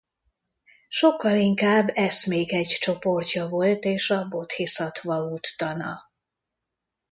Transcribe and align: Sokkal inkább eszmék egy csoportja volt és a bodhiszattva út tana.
Sokkal 0.87 1.37
inkább 1.37 1.87
eszmék 1.93 2.51
egy 2.51 2.67
csoportja 2.67 3.47
volt 3.47 3.83
és 3.83 4.09
a 4.09 4.27
bodhiszattva 4.27 5.23
út 5.25 5.47
tana. 5.57 5.99